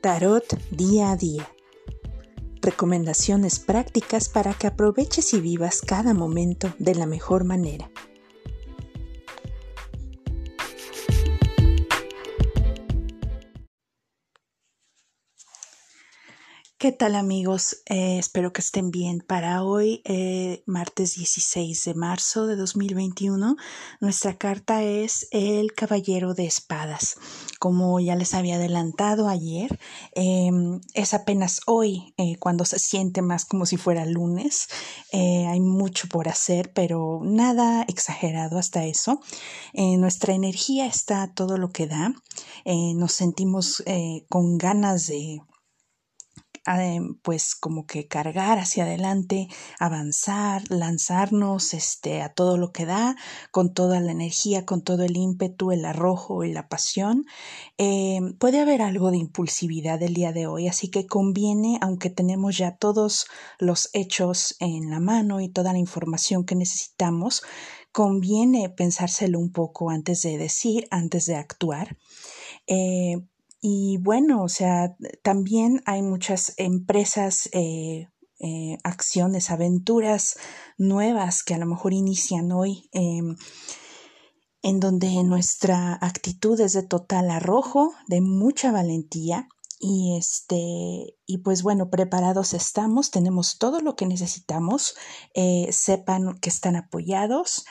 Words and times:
Tarot 0.00 0.58
día 0.70 1.10
a 1.10 1.16
día. 1.16 1.46
Recomendaciones 2.62 3.58
prácticas 3.58 4.30
para 4.30 4.54
que 4.54 4.66
aproveches 4.66 5.34
y 5.34 5.42
vivas 5.42 5.82
cada 5.82 6.14
momento 6.14 6.72
de 6.78 6.94
la 6.94 7.04
mejor 7.04 7.44
manera. 7.44 7.90
¿Qué 16.80 16.92
tal 16.92 17.14
amigos? 17.14 17.82
Eh, 17.90 18.16
espero 18.18 18.54
que 18.54 18.62
estén 18.62 18.90
bien. 18.90 19.20
Para 19.20 19.64
hoy, 19.64 20.00
eh, 20.06 20.62
martes 20.64 21.14
16 21.14 21.84
de 21.84 21.92
marzo 21.92 22.46
de 22.46 22.56
2021, 22.56 23.56
nuestra 24.00 24.38
carta 24.38 24.82
es 24.82 25.28
el 25.30 25.74
Caballero 25.74 26.32
de 26.32 26.46
Espadas. 26.46 27.16
Como 27.58 28.00
ya 28.00 28.16
les 28.16 28.32
había 28.32 28.54
adelantado 28.54 29.28
ayer, 29.28 29.78
em, 30.14 30.80
es 30.94 31.12
apenas 31.12 31.60
hoy 31.66 32.14
eh, 32.16 32.36
cuando 32.38 32.64
se 32.64 32.78
siente 32.78 33.20
más 33.20 33.44
como 33.44 33.66
si 33.66 33.76
fuera 33.76 34.06
lunes. 34.06 34.68
hay 35.12 35.60
mucho 35.60 36.08
por 36.08 36.28
hacer, 36.28 36.72
pero 36.72 37.20
nada 37.22 37.82
exagerado 37.88 38.56
hasta 38.58 38.86
eso. 38.86 39.20
nuestra 39.74 40.32
energía 40.32 40.86
está 40.86 41.30
todo 41.34 41.58
lo 41.58 41.72
que 41.72 41.86
da. 41.86 42.14
nos 42.64 43.12
sentimos 43.12 43.82
con 44.30 44.56
ganas 44.56 45.06
de 45.08 45.42
pues 47.22 47.54
como 47.54 47.86
que 47.86 48.06
cargar 48.06 48.58
hacia 48.58 48.84
adelante, 48.84 49.48
avanzar, 49.78 50.62
lanzarnos 50.68 51.74
este, 51.74 52.22
a 52.22 52.32
todo 52.32 52.56
lo 52.56 52.70
que 52.72 52.86
da, 52.86 53.16
con 53.50 53.72
toda 53.72 54.00
la 54.00 54.12
energía, 54.12 54.64
con 54.66 54.82
todo 54.82 55.04
el 55.04 55.16
ímpetu, 55.16 55.72
el 55.72 55.84
arrojo 55.84 56.44
y 56.44 56.52
la 56.52 56.68
pasión. 56.68 57.24
Eh, 57.78 58.20
puede 58.38 58.60
haber 58.60 58.82
algo 58.82 59.10
de 59.10 59.18
impulsividad 59.18 60.02
el 60.02 60.14
día 60.14 60.32
de 60.32 60.46
hoy, 60.46 60.68
así 60.68 60.90
que 60.90 61.06
conviene, 61.06 61.78
aunque 61.80 62.10
tenemos 62.10 62.56
ya 62.56 62.76
todos 62.76 63.26
los 63.58 63.88
hechos 63.92 64.56
en 64.60 64.90
la 64.90 65.00
mano 65.00 65.40
y 65.40 65.48
toda 65.48 65.72
la 65.72 65.78
información 65.78 66.44
que 66.44 66.54
necesitamos, 66.54 67.42
conviene 67.92 68.68
pensárselo 68.70 69.38
un 69.38 69.50
poco 69.50 69.90
antes 69.90 70.22
de 70.22 70.38
decir, 70.38 70.86
antes 70.90 71.26
de 71.26 71.36
actuar. 71.36 71.96
Eh, 72.66 73.16
y 73.60 73.98
bueno, 73.98 74.42
o 74.42 74.48
sea, 74.48 74.96
también 75.22 75.82
hay 75.84 76.02
muchas 76.02 76.54
empresas, 76.56 77.48
eh, 77.52 78.08
eh, 78.38 78.78
acciones, 78.84 79.50
aventuras 79.50 80.38
nuevas 80.78 81.42
que 81.42 81.54
a 81.54 81.58
lo 81.58 81.66
mejor 81.66 81.92
inician 81.92 82.52
hoy, 82.52 82.88
em, 82.92 83.36
en 84.62 84.80
donde 84.80 85.22
nuestra 85.24 85.98
actitud 86.00 86.58
es 86.60 86.72
de 86.72 86.82
total 86.82 87.30
arrojo, 87.30 87.92
de 88.08 88.22
mucha 88.22 88.72
valentía. 88.72 89.48
Y 89.82 90.16
este, 90.18 91.16
y 91.26 91.38
pues 91.42 91.62
bueno, 91.62 91.88
preparados 91.88 92.52
estamos, 92.52 93.10
tenemos 93.10 93.56
todo 93.58 93.80
lo 93.80 93.96
que 93.96 94.06
necesitamos, 94.06 94.94
eh, 95.34 95.68
sepan 95.70 96.38
que 96.38 96.50
están 96.50 96.76
apoyados 96.76 97.64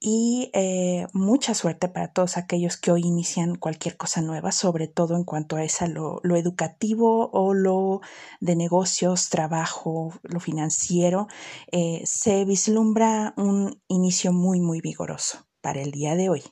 y 0.00 0.50
eh, 0.54 1.06
mucha 1.12 1.54
suerte 1.54 1.88
para 1.88 2.12
todos 2.12 2.36
aquellos 2.36 2.76
que 2.76 2.92
hoy 2.92 3.02
inician 3.02 3.56
cualquier 3.56 3.96
cosa 3.96 4.22
nueva, 4.22 4.52
sobre 4.52 4.86
todo 4.86 5.16
en 5.16 5.24
cuanto 5.24 5.56
a 5.56 5.64
esa 5.64 5.88
lo, 5.88 6.20
educativo 6.36 7.30
o 7.32 7.52
lo 7.52 8.00
de 8.40 8.54
negocios, 8.54 9.28
trabajo, 9.28 10.12
lo 10.22 10.38
financiero. 10.38 11.26
Eh, 11.72 12.02
se 12.04 12.44
vislumbra 12.44 13.34
un 13.36 13.80
inicio 13.88 14.32
muy, 14.32 14.60
muy 14.60 14.80
vigoroso 14.80 15.46
para 15.60 15.82
el 15.82 15.90
día 15.90 16.14
de 16.14 16.28
hoy. 16.28 16.42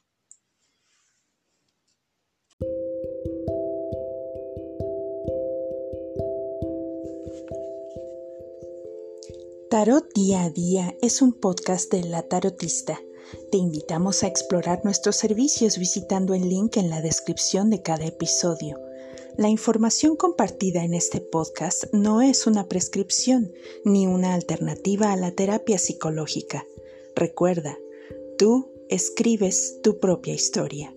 Tarot 9.70 10.12
Día 10.14 10.44
a 10.44 10.50
Día 10.50 10.94
es 11.02 11.22
un 11.22 11.32
podcast 11.32 11.92
de 11.92 12.02
la 12.04 12.22
tarotista 12.22 12.98
te 13.50 13.58
invitamos 13.58 14.22
a 14.22 14.26
explorar 14.26 14.84
nuestros 14.84 15.16
servicios 15.16 15.78
visitando 15.78 16.34
el 16.34 16.48
link 16.48 16.76
en 16.76 16.90
la 16.90 17.00
descripción 17.00 17.70
de 17.70 17.82
cada 17.82 18.04
episodio. 18.06 18.80
La 19.36 19.48
información 19.48 20.16
compartida 20.16 20.82
en 20.82 20.94
este 20.94 21.20
podcast 21.20 21.92
no 21.92 22.22
es 22.22 22.46
una 22.46 22.68
prescripción 22.68 23.52
ni 23.84 24.06
una 24.06 24.34
alternativa 24.34 25.12
a 25.12 25.16
la 25.16 25.32
terapia 25.32 25.78
psicológica. 25.78 26.66
Recuerda, 27.14 27.78
tú 28.38 28.70
escribes 28.88 29.80
tu 29.82 29.98
propia 29.98 30.32
historia. 30.32 30.94